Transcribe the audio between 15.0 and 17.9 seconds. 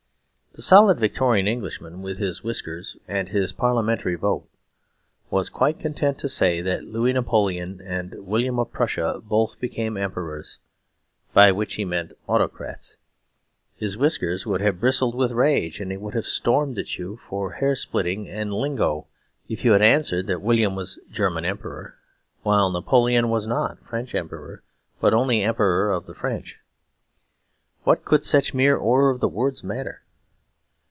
with rage and he would have stormed at you for hair